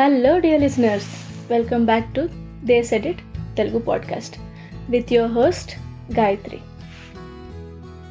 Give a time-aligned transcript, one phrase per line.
[0.00, 1.06] Hello dear listeners
[1.50, 2.28] welcome back to
[2.64, 3.18] this edit
[3.56, 4.36] Telugu podcast
[4.90, 5.72] with your host
[6.18, 6.58] Gayatri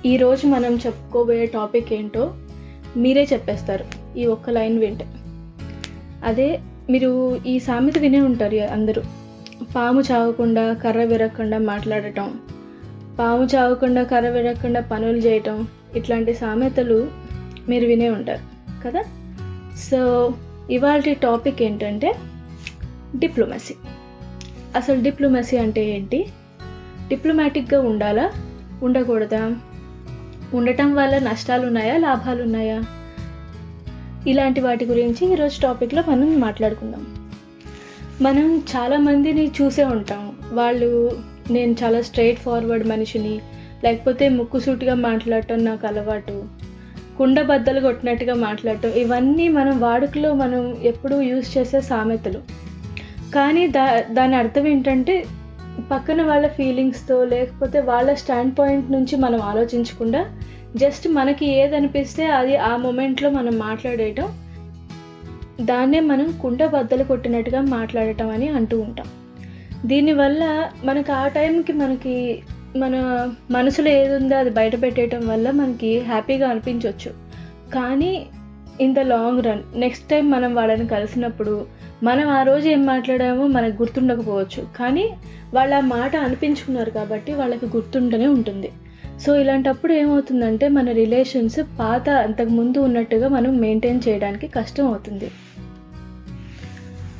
[0.05, 2.33] ఈరోజు మనం చెప్పుకోబోయే topic ఏంటో
[2.97, 3.85] మీరే చెప్పేస్తారు.
[4.17, 5.05] ఈ ఒక్క లైన్ వింటే.
[6.23, 6.59] అదే
[6.89, 9.01] మీరు ఈ సామెత వినే ఉంటారు అందరూ.
[9.75, 12.39] పాము చావకుండా కర్ర విరగకుండా మాట్లాడటం
[13.19, 17.11] పాము చావకుండా కర్ర విరగకుండా పనులు చేయటం ఇట్లాంటి సామెతలు
[17.69, 18.39] మీరు వినే ఉంటారు
[18.83, 19.03] కదా?
[19.77, 20.33] సో
[20.71, 22.15] ఇవాళ టాపిక్ ఏంటంటే
[23.15, 23.73] డిప్లొమసీ.
[24.75, 26.25] అసలు డిప్లొమసీ అంటే ఏంటి?
[27.07, 28.31] డిప్లొమాటిక్గా ఉండాలా?
[28.83, 29.55] ఉండకూడదా?
[30.53, 32.83] ఉండటం వల్ల నష్టాలు ఉన్నాయా లాభాలు ఉన్నాయా
[34.27, 37.29] ఇలాంటి వాటి గురించి ఈరోజు టాపిక్లో మనం మాట్లాడుకుందాం.
[38.21, 40.35] మనం చాలామందిని చూసే ఉంటాం.
[40.51, 41.19] వాళ్ళు
[41.51, 43.39] నేను చాలా స్ట్రైట్ ఫార్వర్డ్ మనిషిని
[43.83, 46.64] లేకపోతే ముక్కుసూటిగా మాట్లాడటం నాకు అలవాటు.
[47.17, 52.39] కుండబద్దలు కొట్టినట్టుగా మాట్లాడటం ఇవన్నీ మనం వాడుకలో మనం ఎప్పుడూ యూజ్ చేసే సామెతలు.
[53.33, 55.15] కానీ దా దాని అర్థం ఏంటంటే
[55.91, 60.21] పక్కన వాళ్ళ ఫీలింగ్స్తో లేకపోతే వాళ్ళ స్టాండ్ పాయింట్ నుంచి మనం ఆలోచించకుండా
[60.75, 64.27] జస్ట్ మనకి ఏది అనిపిస్తే అది ఆ మూమెంట్లో మనం మాట్లాడేయటం
[65.61, 69.07] దాన్నే మనం కుండ బద్దలు కొట్టినట్టుగా మాట్లాడటం అని అంటూ ఉంటాం.
[69.85, 70.43] దీనివల్ల
[70.83, 72.15] మనకు ఆ టైంకి మనకి
[72.77, 72.95] మన
[73.51, 77.11] మనసులో ఏది ఉందో అది బయట పెట్టేయటం వల్ల మనకి హ్యాపీగా అనిపించవచ్చు
[77.73, 78.25] కానీ
[78.81, 81.65] in the long run next time మనం వాళ్ళని కలిసినప్పుడు
[82.03, 84.67] మనం ఆ రోజు ఏం మాట్లాడామో మనకు గుర్తుండకపోవచ్చు.
[84.77, 85.09] కానీ
[85.53, 88.71] వాళ్ళు ఆ మాట అనిపించుకున్నారు కాబట్టి వాళ్ళకి గుర్తుంటూనే ఉంటుంది.
[89.21, 95.31] సో ఇలాంటప్పుడు ఏమవుతుందంటే మన రిలేషన్స్ పాత అంతకుముందు ఉన్నట్టుగా మనం మెయింటైన్ చేయడానికి కష్టం అవుతుంది.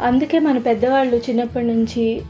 [0.02, 2.22] అందుకే మన పెద్దవాళ్ళు చిన్నప్పటి నుంచి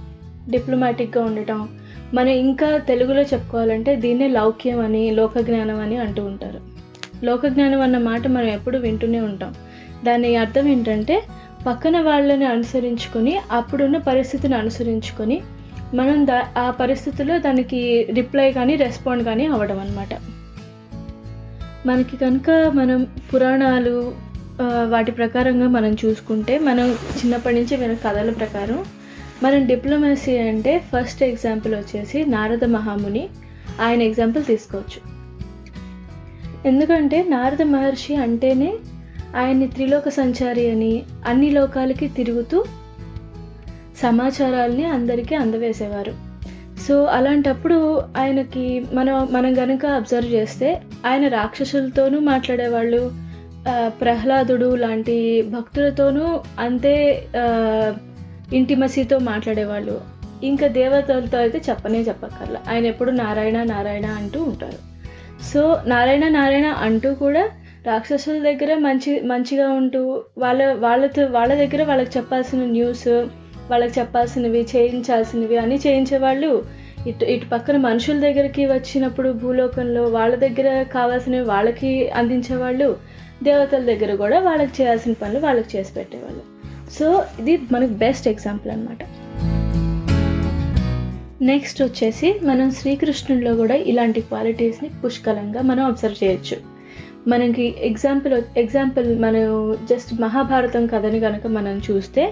[0.50, 1.70] డిప్లొమాటిక్గా ఉండటం
[2.14, 6.60] మనం ఇంకా తెలుగులో చెప్పుకోవాలంటే దీన్నే లౌక్యం అని లోకజ్ఞానం అని అంటూ ఉంటారు.
[7.24, 9.56] లోకజ్ఞానం అన్న మాట మనం ఎప్పుడు వింటూనే ఉంటాం.
[10.06, 11.24] దాని అర్థం ఏంటంటే
[11.68, 15.42] పక్కన వాళ్ళని అనుసరించుకొని అప్పుడున్న పరిస్థితిని అనుసరించుకొని
[15.94, 20.10] మనం దా ఆ పరిస్థితిలో దానికి రిప్లై కానీ రెస్పాండ్ కానీ అవ్వడం అనమాట
[21.88, 24.14] మనకి కనుక మనం పురాణాలు
[24.62, 28.86] వాటి ప్రకారంగా మనం చూసుకుంటే మనం చిన్నప్పటి నుంచి విన కథల ప్రకారం
[29.44, 33.30] మనం డిప్లొమసీ అంటే ఫస్ట్ ఎగ్జాంపుల్ వచ్చేసి నారద మహాముని.
[33.82, 35.16] ఆయన ఎగ్జాంపుల్ తీసుకోవచ్చు.
[36.66, 38.74] ఎందుకంటే నారద మహర్షి అంటేనే
[39.36, 42.66] ఆయన్ని త్రిలోక సంచారి అని అన్ని లోకాలకి తిరుగుతూ
[44.04, 46.14] సమాచారాల్ని అందరికీ అందవేసేవారు
[46.88, 53.12] సో అలాంటప్పుడు ఆయనకి మనం మనం గనక అబ్జర్వ్ చేస్తే ఆయన రాక్షసులతోనూ మాట్లాడేవాళ్ళు
[53.88, 57.18] ప్రహ్లాదుడు లాంటి భక్తులతోనూ అంతే
[58.54, 60.02] ఇంటిమసీతో మాట్లాడేవాళ్ళు.
[60.44, 62.62] ఇంకా దేవతలతో అయితే చెప్పనే చెప్పక్కర్లా.
[62.70, 64.96] ఆయన ఎప్పుడు నారాయణ నారాయణ అంటూ ఉంటారు.
[65.44, 67.50] సో నారాయణ నారాయణ అంటూ కూడా
[67.86, 73.08] రాక్షసుల దగ్గర మంచి మంచిగా ఉంటూ వాళ్ళ వాళ్ళతో వాళ్ళ దగ్గర వాళ్ళకి చెప్పాల్సిన న్యూస్
[73.72, 76.66] వాళ్ళకి చెప్పాల్సినవి చేయించాల్సినవి అన్నీ చేయించేవాళ్ళు.
[77.08, 82.98] ఇటు ఇటు పక్కన మనుషుల దగ్గరికి వచ్చినప్పుడు భూలోకంలో వాళ్ళ దగ్గర కావాల్సినవి వాళ్ళకి అందించేవాళ్ళు.
[83.44, 86.55] దేవతల దగ్గర కూడా వాళ్ళకి చేయాల్సిన పనులు వాళ్ళకి చేసి పెట్టేవాళ్ళు.
[86.98, 87.08] సో
[87.40, 89.02] ఇది మనకు బెస్ట్ ఎగ్జాంపుల్ అనమాట
[91.50, 96.58] నెక్స్ట్ వచ్చేసి మనం శ్రీకృష్ణుడిలో కూడా ఇలాంటి క్వాలిటీస్ని పుష్కలంగా మనం అబ్జర్వ్ చేయొచ్చు.
[97.28, 99.46] మనకి ఎగ్జాంపుల్ ఎగ్జాంపుల్ మనం
[99.92, 102.24] జస్ట్ మహాభారతం కథని కనుక మనం చూస్తే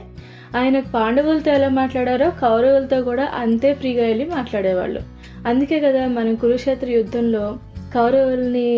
[0.58, 5.02] ఆయన పాండవులతో ఎలా మాట్లాడారో కౌరవులతో కూడా అంతే ఫ్రీగా వెళ్ళి మాట్లాడేవాళ్ళు.
[5.48, 7.46] అందుకే కదా మనం కురుక్షేత్ర యుద్ధంలో
[7.96, 8.70] కౌరవుల్ని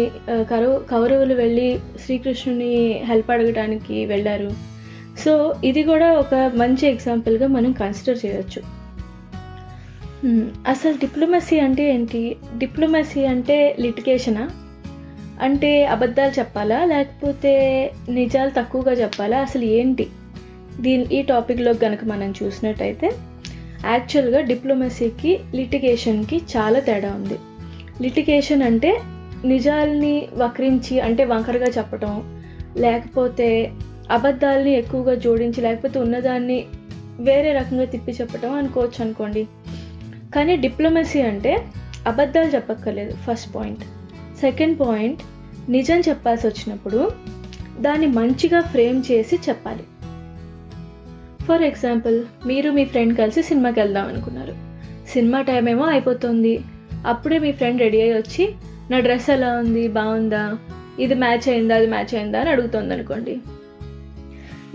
[0.92, 1.68] కౌరవులు వెళ్ళి
[2.06, 2.74] శ్రీకృష్ణుని
[3.10, 4.50] హెల్ప్ అడగడానికి వెళ్ళారు.
[5.24, 8.62] సో ఇది కూడా ఒక మంచి ఎగ్జాంపుల్గా మనం కన్సిడర్ చేయవచ్చు
[10.68, 12.36] అసలు డిప్లొమసీ అంటే ఏంటి?
[12.58, 14.50] డిప్లొమసీ అంటే లిటికేషనా
[15.42, 16.86] అంటే అబద్ధాలు చెప్పాలా?
[16.86, 17.54] లేకపోతే
[18.10, 19.38] నిజాలు తక్కువగా చెప్పాలా?
[19.40, 20.08] అసలు ఏంటి?
[20.80, 23.12] దీని ఈ టాపిక్లో కనుక మనం చూసినట్టయితే
[23.86, 27.38] యాక్చువల్గా డిప్లొమసీకి లిటిగేషన్కి చాలా తేడా ఉంది.
[28.02, 29.00] లిటిగేషన్ అంటే
[29.46, 32.14] నిజాల్ని వక్రించి అంటే వంకరగా చెప్పటం
[32.78, 33.72] లేకపోతే
[34.12, 36.66] అబద్ధాలని ఎక్కువగా జోడించి లేకపోతే ఉన్నదాన్ని
[37.20, 39.48] వేరే రకంగా తిప్పి చెప్పటం అనుకోవచ్చు అనుకోండి.
[40.36, 41.66] కానీ డిప్లొమసీ అంటే
[42.08, 43.80] అబద్ధాలు చెప్పక్కర్లేదు ఫస్ట్ పాయింట్.
[44.40, 45.22] సెకండ్ పాయింట్
[45.72, 47.12] నిజం చెప్పాల్సి వచ్చినప్పుడు
[47.80, 49.84] దాన్ని మంచిగా ఫ్రేమ్ చేసి చెప్పాలి.
[51.46, 54.54] ఫర్ ఎగ్జాంపుల్ మీరు మీ ఫ్రెండ్ కలిసి సినిమాకి వెళ్దాం అనుకున్నారు.
[55.08, 56.64] సినిమా టైం ఏమో అయిపోతుంది.
[57.06, 58.56] అప్పుడే మీ ఫ్రెండ్ రెడీ అయ్యి వచ్చి
[58.92, 59.88] నా డ్రెస్ ఎలా ఉంది?
[59.88, 60.58] బాగుందా?
[61.00, 61.76] ఇది మ్యాచ్ అయిందా?
[61.76, 62.40] అది మ్యాచ్ అయిందా?
[62.40, 63.40] అని అడుగుతుంది అనుకోండి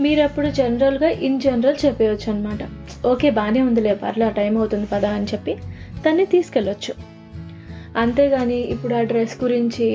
[0.00, 2.62] మీరు అప్పుడు జనరల్గా ఇన్ జనరల్ చెప్పేయచ్చు అనమాట
[3.06, 5.52] ఓకే బాగానే ఉందిలే పర్లే టైం అవుతుంది పదా అని చెప్పి
[6.04, 6.92] దాన్ని తీసుకెళ్ళొచ్చు.
[7.96, 9.86] అంతేగాని ఇప్పుడు ఆ డ్రెస్ గురించి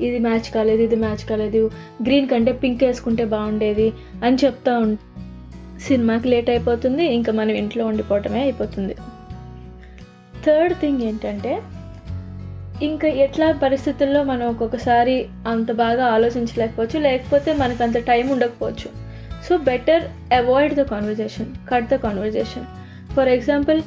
[0.00, 1.62] ఇది మ్యాచ్ కాలేదు ఇది మ్యాచ్ కాలేదు
[2.02, 3.88] గ్రీన్ కంటే పింక్ వేసుకుంటే బాగుండేది
[4.24, 4.90] అని చెప్తా ఉం
[5.86, 8.94] సినిమాకి లేట్ అయిపోతుంది ఇంకా మనం ఇంట్లో ఉండిపోవటమే అయిపోతుంది.
[10.44, 11.52] థర్డ్ థింగ్ ఏంటంటే
[12.82, 15.16] ఇంకా ఎట్లా పరిస్థితుల్లో మనం ఒక్కొక్కసారి
[15.46, 19.05] అంత బాగా ఆలోచించలేకపోవచ్చు లేకపోతే మనకు అంత టైం ఉండకపోవచ్చు.
[19.44, 22.66] So better avoid the conversation cut the conversation
[23.16, 23.80] for example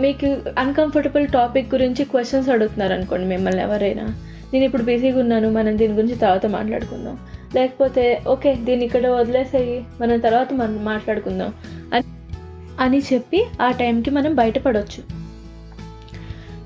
[0.00, 0.28] మీకు
[0.58, 4.06] అన్కంఫర్టబుల్ టాపిక్ గురించి క్వశ్చన్స్ అడుగుతున్నారు అనుకోండి మిమ్మల్ని ఎవరైనా.
[4.52, 7.18] నేను ఇప్పుడు బిజీగా ఉన్నాను మనం దీని గురించి తర్వాత మాట్లాడుకుందాం.
[7.54, 11.52] లేకపోతే ఓకే దీన్ని ఇక్కడ వదిలేసేయి మనం తర్వాత మనం మాట్లాడుకుందాం
[11.92, 12.06] అని
[12.80, 15.02] అని చెప్పి ఆ టైంకి మనం బయటపడవచ్చు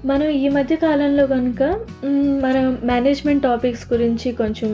[0.05, 1.63] మనం ఈ మధ్య కాలంలో కనుక
[2.43, 4.71] మన మేనేజ్మెంట్ టాపిక్స్ గురించి కొంచెం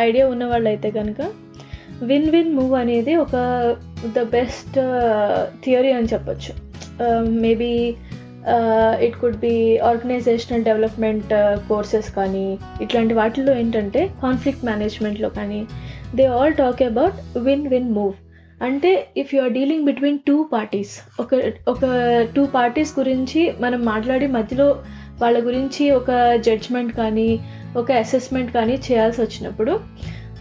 [0.00, 1.20] ఐడియా ఉన్న వాళ్ళైతే కనుక
[2.02, 3.36] విన్ విన్ మూవ్ అనేది ఒక
[4.06, 4.76] ద బెస్ట్
[5.64, 6.52] థియరీ అని చెప్పొచ్చు.
[7.20, 7.96] Maybe
[9.00, 11.32] it could be organizational development
[11.68, 15.66] courses కానీ ఇట్లాంటి వాటిల్లో ఏంటంటే కాన్ఫ్లిక్ట్ మేనేజ్మెంట్లో కానీ
[16.14, 18.14] they all talk about win win move
[18.62, 21.34] అంటే if you are dealing between two parties ఒక
[21.68, 21.84] ఒక
[22.36, 24.76] టూ పార్టీస్ గురించి మనం మాట్లాడి మధ్యలో
[25.20, 27.40] వాళ్ళ గురించి ఒక జడ్జ్మెంట్ కానీ
[27.76, 29.80] ఒక అసెస్మెంట్ కానీ చేయాల్సి వచ్చినప్పుడు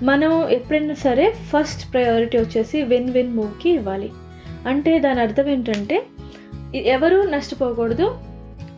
[0.04, 4.12] మనం ఎప్పుడైనా సరే ఫస్ట్ ప్రయారిటీ వచ్చేసి విన్ విన్ మూవ్కి ఇవ్వాలి.
[4.68, 6.06] అంటే దాని అర్థం ఏంటంటే
[6.76, 8.18] ఎవరు నష్టపోకూడదు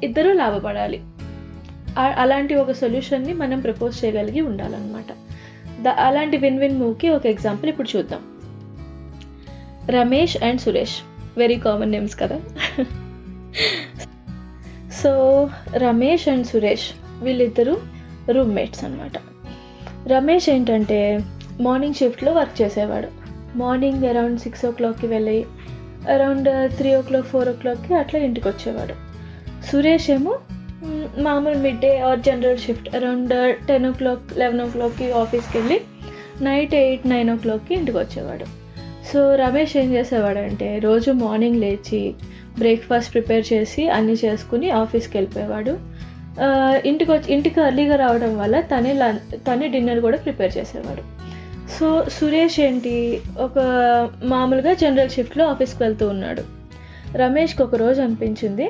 [0.03, 1.01] ఇద్దరూ లాభపడాలి.
[1.97, 5.05] అలాంటి ఒక సొల్యూషన్ని మనం ప్రపోజ్ చేయగలిగి ఉండాలన్నమాట.
[5.81, 8.21] ద అలాంటి విన్ విన్ మూవ్కి ఒక ఎగ్జాంపుల్ ఇప్పుడు చూద్దాం.
[9.89, 10.95] Ramesh and Suresh.
[11.37, 12.41] Very common names కదా.
[14.91, 16.91] సో రమేష్ అండ్ సురేష్
[17.23, 17.77] వీళ్ళిద్దరూ
[18.31, 19.11] రూమ్మేట్స్ అనమాట
[20.07, 21.19] రమేష్ ఏంటంటే
[21.61, 23.07] మార్నింగ్ షిఫ్ట్లో వర్క్ చేసేవాడు.
[23.57, 25.45] మార్నింగ్ అరౌండ్ సిక్స్ ఓ క్లాక్కి వెళ్ళి
[26.09, 28.93] around three o'clock four ఓ క్లాక్కి అట్లా ఇంటికి వచ్చేవాడు.
[29.71, 30.39] సురేష్ ఏమో
[31.19, 32.95] మామూలు midday or general shift.
[32.95, 35.81] Around ten o'clock eleven ఓ క్లాక్కి ఆఫీస్కి వెళ్ళి
[36.41, 38.45] నైట్ ఎయిట్ నైన్ ఓ క్లాక్కి ఇంటికి వచ్చేవాడు.
[39.13, 42.13] సో రమేష్ ఏం చేసేవాడంటే రోజు మార్నింగ్ లేచి
[42.57, 45.77] బ్రేక్ఫాస్ట్ ప్రిపేర్ చేసి అన్నీ చేసుకుని ఆఫీస్కి వెళ్ళిపోయేవాడు.
[46.85, 51.01] ఇంటికి వచ్చి ఇంటికి అర్లీగా రావడం వల్ల తనే లం తనే డిన్నర్ కూడా ప్రిపేర్ చేసేవాడు.
[51.79, 53.21] సో సురేష్ ఏంటి?
[53.39, 53.59] ఒక
[54.23, 56.43] మామూలుగా జనరల్ షిఫ్ట్లో ఆఫీస్కి వెళ్తూ ఉన్నాడు.
[57.17, 58.69] రమేష్కి ఒక రోజు అనిపించింది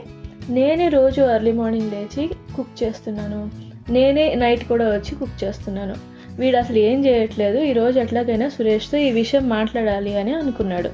[0.49, 3.51] నేనే రోజు ఎర్లీ మార్నింగ్ లేచి కుక్ చేస్తున్నాను.
[3.89, 5.95] నేనే నైట్ కూడా వచ్చి కుక్ చేస్తున్నాను.
[6.39, 10.89] వీడు అసలు ఏం చేయట్లేదు ఈరోజు ఎట్లాగైనా సురేష్తో ఈ విషయం మాట్లాడాలి అని అనుకున్నాడు.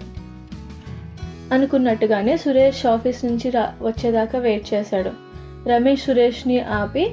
[1.53, 5.32] అనుకున్నట్టుగానే సురేష్ ఆఫీస్ నుంచి రా వచ్చేదాకా వెయిట్ చేశాడు.
[5.67, 7.11] రమేష్ సురేష్ని ఆపి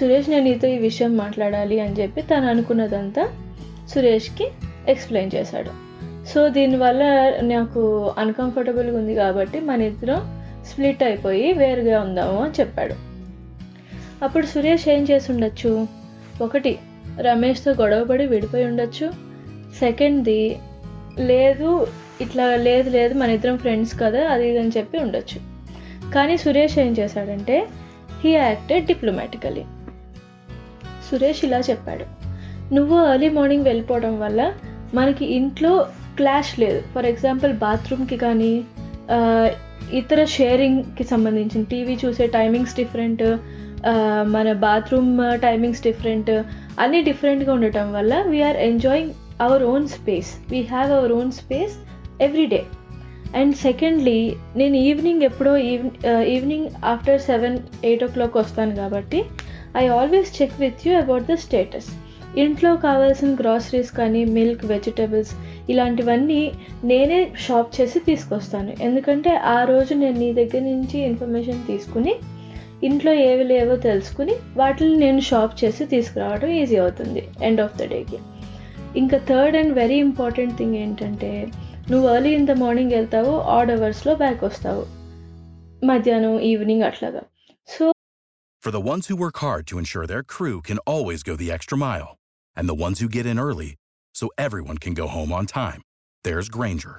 [0.00, 3.28] సురేష్ నేను నీతో ఈ విషయం మాట్లాడాలి అని చెప్పి తను అనుకున్నదంతా
[3.94, 4.48] సురేష్కి
[4.88, 5.70] ఎక్స్ప్లెయిన్ చేశాడు.
[6.28, 7.02] సో దీనివల్ల
[7.40, 12.94] నాకు అన్కంఫర్టబుల్గా ఉంది కాబట్టి మన ఇద్దరం స్ప్లిట్ అయిపోయి వేరుగా ఉందాము అని చెప్పాడు.
[14.24, 15.86] అప్పుడు సురేష్ ఏం చేసి ఉండొచ్చు?
[16.42, 16.78] ఒకటి
[17.20, 19.12] రమేష్తో గొడవపడి విడిపోయి ఉండొచ్చు.
[19.78, 20.58] సెకండ్ది
[21.18, 21.86] లేదు
[22.20, 25.40] ఇట్లా లేదు లేదు మన ఇద్దరం ఫ్రెండ్స్ కదా అది ఇది అని చెప్పి ఉండొచ్చు.
[26.10, 27.66] కానీ సురేష్ ఏం చేశాడంటే
[28.22, 29.64] హీ యాక్టెడ్ డిప్లొమాటికలీ
[31.06, 32.04] సురేష్ ఇలా చెప్పాడు.
[32.74, 34.40] నువ్వు ఎర్లీ మార్నింగ్ వెళ్ళిపోవడం వల్ల
[34.94, 35.72] మనకి ఇంట్లో
[36.18, 36.80] క్లాష్ లేదు.
[36.94, 38.52] ఫర్ ఎగ్జాంపుల్ బాత్రూమ్కి కానీ
[40.00, 43.24] ఇతర షేరింగ్కి సంబంధించిన టీవీ చూసే టైమింగ్స్ డిఫరెంట్
[44.34, 45.10] మన బాత్రూమ్
[45.46, 46.30] టైమింగ్స్ డిఫరెంట్
[46.82, 51.74] అన్నీ డిఫరెంట్గా ఉండటం వల్ల we are enjoying our own space we have our own space
[52.20, 52.60] every day
[53.34, 55.56] and secondly నేను ఈవినింగ్ ఎప్పుడో
[56.34, 59.20] evening after seven eight o'clock వస్తాను కాబట్టి
[59.76, 61.90] I always check with you about the status
[62.36, 65.32] ఇంట్లో కావాల్సిన గ్రాసరీస్ కానీ మిల్క్ వెజిటబుల్స్
[65.70, 66.52] ఇలాంటివన్నీ
[66.84, 68.72] నేనే shop చేసి తీసుకొస్తాను.
[68.80, 72.14] ఎందుకంటే ఆ రోజు నేను నీ దగ్గర నుంచి ఇన్ఫర్మేషన్ తీసుకుని
[72.82, 78.18] ఇంట్లో ఏవి లేవో తెలుసుకుని వాటిని నేను షాప్ చేసి తీసుకురావడం ఈజీ అవుతుంది ఎండ్ ఆఫ్ ద డేకి
[79.01, 81.31] ఇంకా third and very important thing ఏంటంటే
[81.91, 84.83] నువ్వు ఎర్లీ ఇన్ ద మార్నింగ్ వెళ్తావు ఆడ్ అవర్స్లో బ్యాక్ వస్తావు
[85.91, 87.23] మధ్యాహ్నం ఈవినింగ్ అట్లాగా
[87.67, 87.85] so
[88.63, 91.77] For the ones who work hard to ensure their crew can always go the extra
[91.83, 92.09] mile,
[92.57, 93.69] and the ones who get in early
[94.15, 95.81] so everyone can go home on time,
[96.25, 96.95] there's Granger,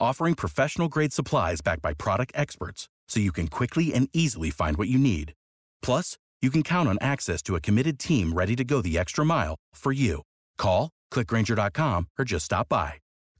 [0.00, 4.76] offering professional grade supplies backed by product experts so you can quickly and easily find
[4.76, 5.28] what you need.
[5.82, 6.06] Plus,
[6.42, 9.54] you can count on access to a committed team ready to go the extra mile
[9.74, 10.14] for you.
[10.58, 12.87] Call, clickgranger.com, or just stop by.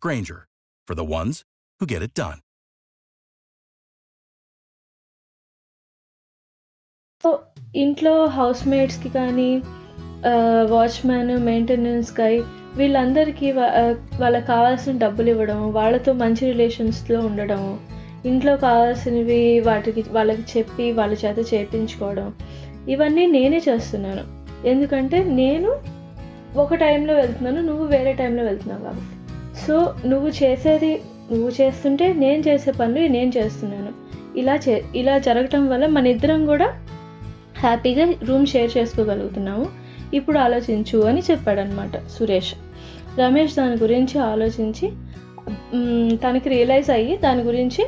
[0.01, 0.39] Granger,
[0.87, 1.43] for the ones
[1.81, 2.39] who get it done.
[7.23, 7.29] So
[7.75, 9.47] ఇంట్లో house మేట్స్కి కానీ
[10.71, 12.33] watchman maintenance గై
[12.77, 13.47] వీళ్ళందరికీ
[14.21, 17.63] వాళ్ళకి కావాల్సిన డబ్బులు ఇవ్వడం వాళ్ళతో మంచి రిలేషన్స్లో ఉండడం
[18.25, 22.29] ఇంట్లో కావాల్సినవి వాటికి వాళ్ళకి చెప్పి వాళ్ళ చేత చేయించుకోవడం
[22.93, 24.23] ఇవన్నీ నేనే చేస్తున్నాను
[24.71, 25.71] ఎందుకంటే నేను
[26.55, 29.05] ఒక టైంలో వెళ్తున్నాను నువ్వు వేరే టైంలో వెళ్తున్నావు కాబట్టి.
[29.67, 31.01] సో నువ్వు చేసేది
[31.31, 33.91] నువ్వు చేస్తుంటే నేను చేసే పనులు నేను చేస్తున్నాను.
[34.39, 36.79] ఇలా చే ఇలా జరగటం వల్ల మన ఇద్దరం కూడా
[37.57, 39.65] హ్యాపీగా రూమ్ షేర్ చేసుకోగలుగుతున్నాము.
[40.13, 42.53] ఇప్పుడు ఆలోచించు అని చెప్పాడనమాట సురేష్.
[43.19, 44.91] రమేష్ దాని గురించి ఆలోచించి
[46.15, 47.87] తనకి రియలైజ్ అయ్యి దాని గురించి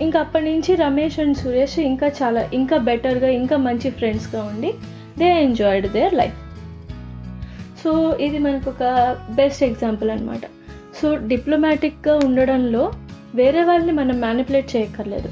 [0.00, 4.72] ఇంకా అప్పటి నుంచి రమేష్ అండ్ సురేష్ ఇంకా చాలా ఇంకా బెటర్గా ఇంకా మంచి ఫ్రెండ్స్గా ఉండి
[5.18, 6.45] they enjoyed their life
[7.86, 8.84] so ఇది మనకు ఒక
[9.30, 10.44] బెస్ట్ ఎగ్జాంపుల్ అనమాట
[11.00, 12.84] సో డిప్లొమాటిక్గా ఉండడంలో
[13.34, 15.28] వేరే వాళ్ళని మనం మ్యానిపులేట్ చేయక్కర్లేదు.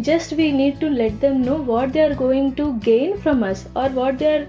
[0.00, 3.62] Just we need to let them know what they are going to gain from us
[3.78, 4.44] or what they are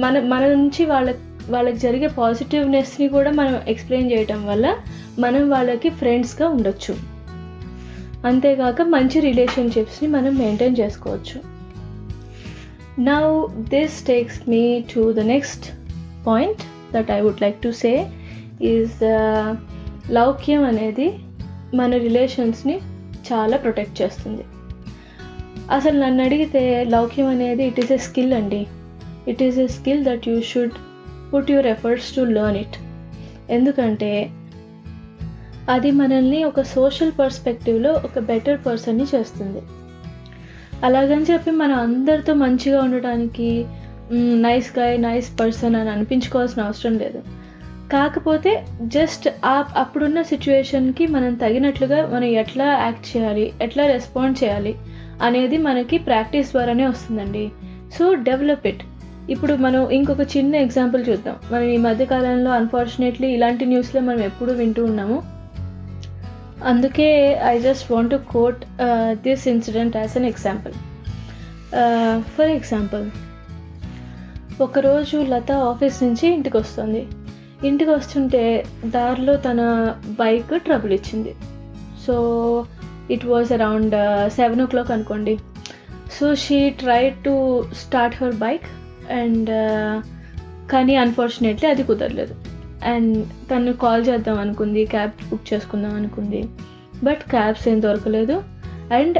[0.00, 1.14] మన మన నుంచి వాళ్ళ
[1.50, 4.66] వాళ్ళకి జరిగే పాజిటివ్నెస్ని కూడా మనం ఎక్స్ప్లెయిన్ చేయటం వల్ల
[5.18, 6.94] మనం వాళ్ళకి ఫ్రెండ్స్గా ఉండొచ్చు.
[8.26, 11.38] అంతేకాక మంచి రిలేషన్షిప్స్ని మనం మెయింటైన్ చేసుకోవచ్చు.
[13.02, 15.66] Now this takes me to the next
[16.26, 16.62] point
[16.94, 17.92] that I would like to say
[18.62, 18.98] is
[20.12, 21.08] లౌక్యం అనేది
[21.74, 22.76] మన రిలేషన్స్ని
[23.28, 24.44] చాలా ప్రొటెక్ట్ చేస్తుంది.
[25.70, 28.66] అసలు నన్ను అడిగితే లౌక్యం అనేది ఇట్ ఈస్ ఎ స్కిల్ అండి.
[29.28, 30.76] It is a skill that you should
[31.34, 32.78] put your efforts to learn it
[33.50, 34.30] ఎందుకంటే
[35.70, 39.62] అది మనల్ని ఒక సోషల్ పర్స్పెక్టివ్లో ఒక బెటర్ పర్సన్ని చేస్తుంది.
[40.84, 43.66] అలాగని చెప్పి మనం అందరితో మంచిగా ఉండటానికి
[44.46, 47.20] నైస్ గాయ్ నైస్ పర్సన్ అని అనిపించుకోవాల్సిన అవసరం లేదు.
[47.92, 48.52] కాకపోతే
[48.82, 54.72] జస్ట్ ఆ అప్పుడున్న సిచ్యువేషన్కి మనం తగినట్లుగా మనం ఎట్లా యాక్ట్ చేయాలి ఎట్లా రెస్పాండ్ చేయాలి
[55.22, 57.44] అనేది మనకి ప్రాక్టీస్ ద్వారానే వస్తుందండి.
[57.98, 58.84] సో డెవలప్ ఇట్
[59.30, 61.36] ఇప్పుడు మనం ఇంకొక చిన్న ఎగ్జాంపుల్ చూద్దాం.
[61.52, 65.18] మనం ఈ మధ్యకాలంలో అన్ఫార్చునేట్లీ ఇలాంటి న్యూస్లో మనం ఎప్పుడూ వింటూ ఉన్నాము.
[66.70, 67.10] అందుకే
[67.52, 68.62] I just want to quote
[69.26, 70.74] this incident as an example
[72.36, 73.04] for example
[74.64, 77.02] ఒకరోజు లత ఆఫీస్ నుంచి ఇంటికి వస్తుంది
[77.68, 78.42] ఇంటికి వస్తుంటే
[78.94, 79.60] దారిలో తన
[80.20, 81.32] బైక్ ట్రబుల్ ఇచ్చింది.
[82.04, 82.14] So
[83.14, 85.34] it was around uh, seven o'clock అనుకోండి.
[86.16, 87.34] So she try to
[87.82, 88.66] start her bike
[89.20, 89.94] and uh,
[90.72, 92.34] కానీ అన్ఫార్చునేట్లీ అది కుదరలేదు.
[92.84, 93.16] అండ్
[93.50, 96.42] తను కాల్ చేద్దాం అనుకుంది క్యాబ్ బుక్ చేసుకుందాం అనుకుంది.
[97.04, 98.36] బట్ క్యాబ్స్ ఏం దొరకలేదు.
[99.00, 99.18] And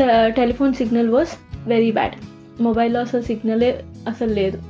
[0.00, 1.34] uh, telephone signal was
[1.68, 2.16] very bad.
[2.62, 3.70] మొబైల్లో అసలు సిగ్నలే
[4.08, 4.62] అసలు లేదు.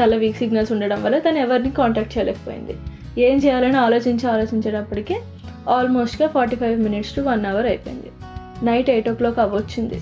[0.00, 2.76] చాలా వీక్ సిగ్నల్స్ ఉండడం వల్ల తను ఎవరిని కాంటాక్ట్ చేయలేకపోయింది.
[3.22, 5.20] ఏం చేయాలని ఆలోచించి ఆలోచించేటప్పటికే
[5.68, 8.10] ఆల్మోస్ట్గా forty five minutes to one hour అయిపోయింది.
[8.64, 10.00] నైట్ ఎయిట్ ఓ క్లాక్ అవ్వచ్చింది.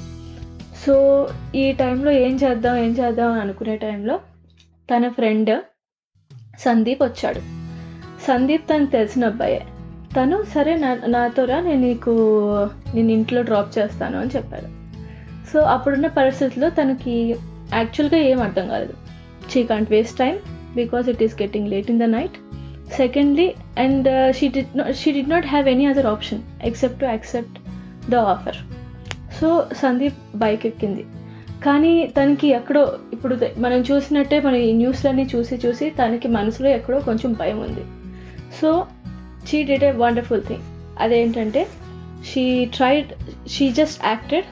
[0.86, 4.16] సో ఈ టైంలో ఏం చేద్దాం ఏం చేద్దాం అని అనుకునే టైంలో
[4.94, 5.60] తన ఫ్రెండ్
[6.58, 7.40] సందీప్ వచ్చాడు.
[8.28, 9.62] సందీప్ తనకు తెలిసిన అబ్బాయే.
[10.20, 12.10] తను సరే నా నాతోరా నేను నీకు
[12.94, 14.82] నేను ఇంట్లో డ్రాప్ చేస్తాను అని చెప్పాడు.
[15.52, 17.36] సో అప్పుడున్న పరిస్థితుల్లో తనకి
[17.80, 18.94] యాక్చువల్గా ఏం అర్థం కాలేదు.
[19.52, 20.34] She can't waste time
[20.80, 22.36] because it is getting late in the night
[23.00, 23.48] secondly
[23.84, 24.62] and she did
[25.00, 27.58] she did not have any other option except to accept
[28.12, 28.60] the offer
[29.40, 29.48] so
[29.82, 31.04] Sandeep bike ఎక్కింది.
[31.64, 37.32] కానీ తనకి ఎక్కడో ఇప్పుడు మనం చూసినట్టే మనం ఈ న్యూస్లన్నీ చూసి చూసి తనకి మనసులో ఎక్కడో కొంచెం
[37.32, 37.84] భయం ఉంది.
[38.60, 38.70] So
[39.48, 40.66] she did a wonderful thing
[41.00, 41.62] అదేంటంటే
[42.30, 42.44] she
[42.76, 43.10] tried
[43.48, 44.48] she just acted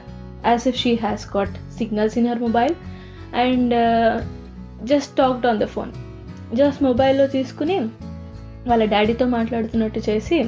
[0.47, 2.73] as if she has got signals in her mobile
[3.35, 3.73] and
[4.85, 5.91] just talked on the phone
[6.55, 7.79] just మొబైల్లో తీసుకుని
[8.67, 10.45] వాళ్ళ డాడీతో మాట్లాడుతున్నట్టు చేసి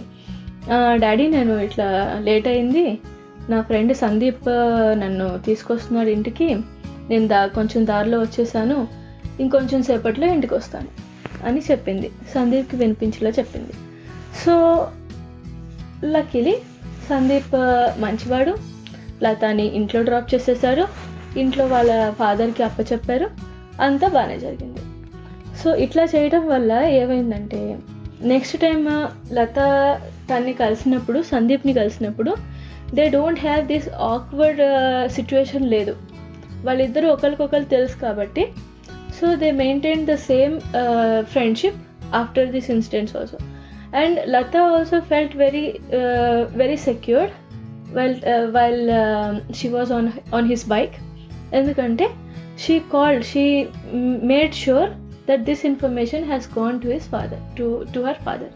[0.93, 2.99] డాడీ నేను ఇట్లా లేట్ అయింది.
[3.49, 4.47] నా ఫ్రెండ్ సందీప్
[4.99, 6.55] నన్ను తీసుకొస్తున్నాడు ఇంటికి.
[7.09, 8.87] నేను దా కొంచెం దారిలో వచ్చేసాను.
[9.39, 10.87] ఇంకొంచెం సేపట్లో ఇంటికి వస్తాను.
[11.45, 12.11] అని చెప్పింది.
[12.35, 13.73] సందీప్కి వినిపించేలా చెప్పింది.
[14.45, 14.87] సో
[16.05, 16.57] లక్కీలీ
[17.09, 17.53] సందీప్
[18.01, 18.57] మంచివాడు.
[19.23, 23.27] లతాని ఇంట్లో డ్రాప్ చేసేసాడు ఇంట్లో వాళ్ళ ఫాదర్కి అప్పచెప్పారు
[23.81, 24.81] అంతా బాగానే జరిగింది.
[25.61, 26.71] సో ఇట్లా చేయడం వల్ల
[27.01, 27.59] ఏమైందంటే
[28.31, 28.79] నెక్స్ట్ టైం
[29.37, 29.59] లత
[30.29, 32.31] తన్ని కలిసినప్పుడు సందీప్ని కలిసినప్పుడు
[32.97, 34.61] they don't have this awkward
[35.17, 35.95] situation లేదు.
[36.65, 38.43] వాళ్ళిద్దరూ ఒకరికొకరు తెలుసు కాబట్టి
[39.19, 40.53] so they maintain the same
[41.33, 41.79] friendship
[42.15, 43.37] after this incidents also
[44.01, 45.65] and Latha also felt very
[46.61, 47.33] very secured
[47.97, 48.15] well
[48.57, 48.83] while
[49.55, 50.95] she was on on his bike
[51.53, 52.09] ఎందుకంటే
[52.59, 53.67] she called she
[54.23, 54.89] made sure
[55.29, 58.53] that this information has gone to his father to to her father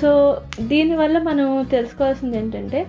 [0.00, 2.86] so దీనివల్ల మనం తెలుసుకోవాల్సింది ఏంటంటే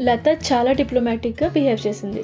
[0.00, 2.22] లత చాలా డిప్లొమాటిక్గా behave చేసింది.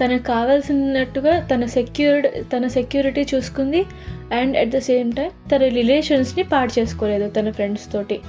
[0.00, 3.84] తనకు కావాల్సినట్టుగా తన secured తన సెక్యూరిటీ చూసుకుంది
[4.32, 8.20] and at the same time తన రిలేషన్స్ని పాడు చేసుకోలేదు తన ఫ్రెండ్స్ తోటి.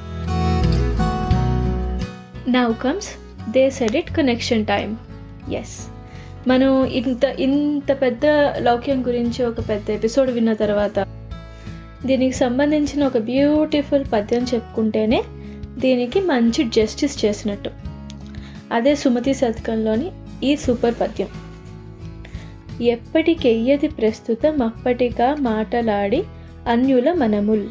[2.49, 3.09] Now comes
[3.51, 4.97] they said it connection time
[5.53, 5.94] is
[6.47, 8.25] మనం ఇంత ఇంత పెద్ద
[8.57, 11.07] లౌక్యం గురించి ఒక పెద్ద ఎపిసోడ్ విన్న తర్వాత
[12.05, 15.23] దీనికి సంబంధించిన ఒక బ్యూటిఫుల్ పద్యం చెప్పుకుంటేనే
[15.77, 17.69] దీనికి మంచి జస్టిస్ చేసినట్టు.
[18.71, 20.11] అదే సుమతి శతకంలోని
[20.43, 21.27] ఈ సూపర్ పద్యం.
[22.81, 26.23] ఎప్పటికెయ్యది ప్రస్తుతం అప్పటిగా మాటలాడి
[26.67, 27.67] అన్యుల మనముల్.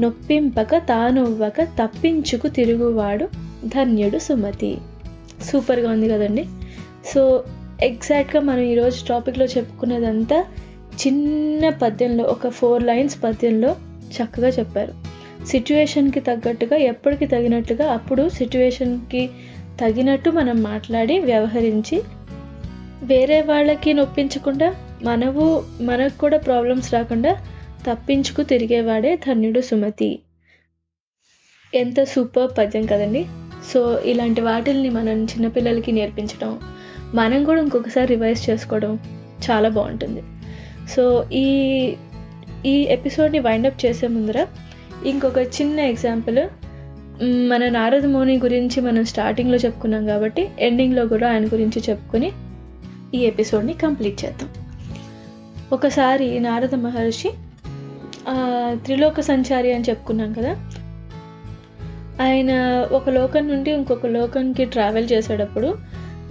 [0.00, 3.28] నొప్పింపక తానువ్వక తప్పించుకు తిరుగువాడు
[3.66, 4.78] ధన్యుడు సుమతి.
[5.42, 6.46] సూపర్గా ఉంది కదండి.
[7.04, 7.44] సో
[7.82, 10.44] ఎగ్జాక్ట్గా మనం ఈరోజు టాపిక్లో చెప్పుకున్నదంతా
[11.06, 13.76] చిన్న పద్యంలో ఒక ఫోర్ లైన్స్ పద్యంలో
[14.12, 14.92] చక్కగా చెప్పారు.
[15.46, 19.30] సిచ్యువేషన్కి తగ్గట్టుగా ఎప్పటికి తగినట్టుగా అప్పుడు సిచ్యువేషన్కి
[19.80, 22.02] తగినట్టు మనం మాట్లాడి వ్యవహరించి
[23.02, 27.32] వేరే వాళ్ళకి నొప్పించకుండా మనవు మనకు కూడా ప్రాబ్లమ్స్ రాకుండా
[27.90, 30.18] తప్పించుకు తిరిగేవాడే ధన్యుడు సుమతి.
[31.74, 33.26] ఎంత సూపర్ పద్యం కదండి.
[33.72, 36.60] సో ఇలాంటి వాటిల్ని మనం చిన్నపిల్లలకి నేర్పించడం
[37.14, 38.98] మనం కూడా ఇంకొకసారి రివైజ్ చేసుకోవడం
[39.50, 40.22] చాలా బాగుంటుంది.
[40.96, 41.46] సో ఈ
[42.66, 44.46] ఈ ఎపిసోడ్ని వైండప్ చేసే ముందర
[45.06, 46.38] ఇంకొక చిన్న ఎగ్జాంపుల్
[47.48, 52.32] మన నారద మోని గురించి మనం స్టార్టింగ్లో చెప్పుకున్నాం కాబట్టి ఎండింగ్లో కూడా ఆయన గురించి చెప్పుకొని
[53.14, 54.48] ఈ ఎపిసోడ్ని కంప్లీట్ చేద్దాం.
[55.72, 57.30] ఒకసారి నారద మహర్షి
[58.84, 60.52] త్రిలోక సంచారి అని చెప్పుకున్నాం కదా?
[62.22, 62.52] ఆయన
[62.92, 65.78] ఒక లోకం నుండి ఇంకొక లోకంకి ట్రావెల్ చేసేటప్పుడు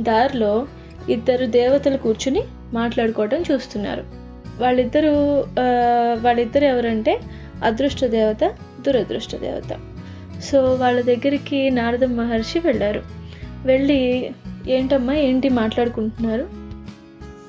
[0.02, 0.68] దారిలో
[1.10, 2.44] ఇద్దరు దేవతలు కూర్చుని
[2.74, 4.04] మాట్లాడుకోవడం చూస్తున్నారు.
[4.60, 5.12] వాళ్ళిద్దరూ
[6.22, 7.20] వాళ్ళిద్దరు ఎవరంటే
[7.64, 8.44] అదృష్ట దేవత
[8.86, 9.80] దురదృష్ట దేవత.
[10.44, 13.02] సో వాళ్ళ దగ్గరికి నారద మహర్షి వెళ్ళారు.
[13.66, 14.32] వెళ్ళి
[14.70, 16.48] ఏంటమ్మా ఏంటి మాట్లాడుకుంటున్నారు?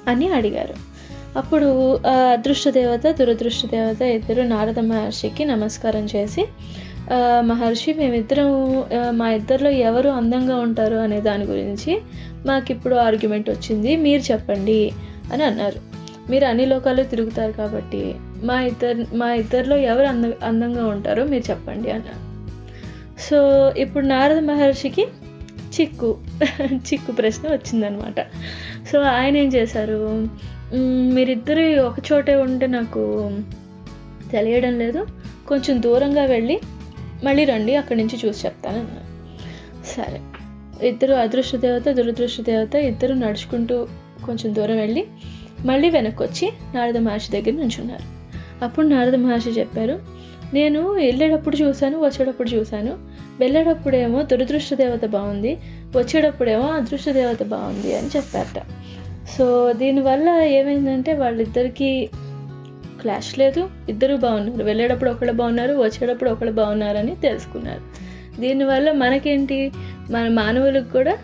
[0.08, 0.92] అని అడిగారు.
[1.38, 1.96] అప్పుడు
[2.32, 6.46] అదృష్ట దేవత దురదృష్ట దేవత ఇద్దరు నారద మహర్షికి నమస్కారం చేసి
[7.40, 12.00] మహర్షి మేమిద్దరం మా ఇద్దరిలో ఎవరు అందంగా ఉంటారు అనే దాని గురించి
[12.46, 14.92] మాకు ఇప్పుడు ఆర్గ్యుమెంట్ వచ్చింది మీరు చెప్పండి
[15.32, 15.80] అని అన్నారు.
[16.30, 21.90] మీరు అన్ని లోకాలు తిరుగుతారు కాబట్టి మా ఇద్దరు మా ఇద్దరిలో ఎవరు అంద అందంగా ఉంటారో మీరు చెప్పండి
[21.90, 22.20] అన్నారు.
[23.20, 23.38] సో
[23.78, 25.06] ఇప్పుడు నారద మహర్షికి
[25.80, 26.18] చిక్కు
[26.72, 28.20] చిక్కు ప్రశ్న వచ్చిందనమాట.
[28.92, 30.28] సో ఆయన ఏం చేశారు?
[31.14, 33.30] మీరిద్దరు ఒకచోటే ఉంటే నాకు
[34.32, 35.06] తెలియడం లేదు.
[35.48, 36.60] కొంచెం దూరంగా వెళ్ళి
[37.24, 39.12] మళ్ళీ రండి అక్కడి నుంచి చూసి చెప్తానన్నారు
[39.96, 40.20] సరే.
[40.82, 43.86] ఇద్దరు అదృష్ట దేవత దురదృష్ట దేవత ఇద్దరు నడుచుకుంటూ
[44.26, 45.04] కొంచెం దూరం వెళ్ళి
[45.66, 48.22] మళ్ళీ వెనక్కి వచ్చి నారద మహర్షి దగ్గర నుంచున్నారు
[48.64, 49.98] అప్పుడు నారద మహర్షి చెప్పారు
[50.54, 52.98] నేను వెళ్ళేటప్పుడు చూశాను వచ్చేటప్పుడు చూశాను.
[53.38, 55.58] వెళ్ళేటప్పుడేమో దురదృష్ట దేవత బాగుంది
[55.96, 58.62] వచ్చేటప్పుడేమో అదృష్ట దేవత బాగుంది అని చెప్పారట.
[59.38, 62.08] సో దీనివల్ల ఏమైందంటే వాళ్ళిద్దరికీ
[63.00, 63.70] క్లాష్ లేదు.
[63.88, 64.64] ఇద్దరు బాగున్నారు.
[64.64, 68.11] వెళ్ళేటప్పుడు ఒకళ్ళు బాగున్నారు వచ్చేటప్పుడు ఒకళ్ళు బాగున్నారని తెలుసుకున్నారు.
[68.40, 69.72] దీనివల్ల మనకేంటి?
[70.10, 71.18] మన మానవులకు కూడా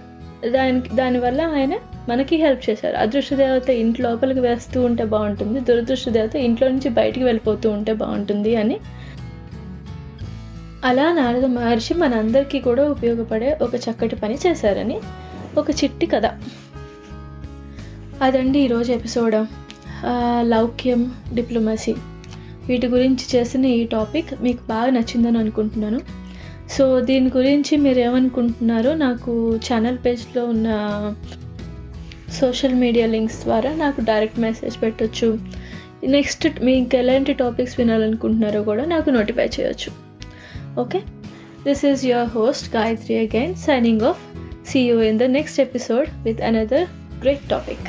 [0.51, 1.75] దానికి దానివల్ల ఆయన
[2.09, 2.97] మనకి హెల్ప్ చేశారు.
[2.97, 5.61] అదృష్ట దేవత ఇంటి లోపలికి వేస్తూ ఉంటే బాగుంటుంది.
[5.61, 8.81] దురదృష్ట దేవత ఇంట్లో నుంచి బయటికి వెళ్ళిపోతూ ఉంటే బాగుంటుంది అని.
[10.85, 15.01] అలా నారద మహర్షి మనందరికీ కూడా ఉపయోగపడే ఒక చక్కటి పని చేశారని
[15.59, 16.27] ఒక చిట్టి కథ.
[18.23, 19.47] అదండి ఈరోజు ఎపిసోడ్.
[20.41, 21.95] లౌక్యం డిప్లొమసీ.
[22.69, 26.01] వీటి గురించి చేసిన ఈ టాపిక్ మీకు బాగా నచ్చిందని అనుకుంటున్నాను.
[26.77, 30.69] సో దీని గురించి మీరు ఏమనుకుంటున్నారో నాకు ఛానల్ పేజ్లో ఉన్న
[32.41, 35.39] సోషల్ మీడియా లింక్స్ ద్వారా నాకు డైరెక్ట్ మెసేజ్ పెట్టొచ్చు.
[36.05, 39.91] నెక్స్ట్ మీకు ఎలాంటి టాపిక్స్ వినాలనుకుంటున్నారో కూడా నాకు నోటిఫై చేయొచ్చు.
[40.81, 41.01] Okay
[41.65, 44.21] this is your host Gayatri again signing off
[44.69, 46.87] see you in the next episode with another
[47.23, 47.89] great topic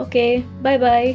[0.00, 1.14] okay bye bye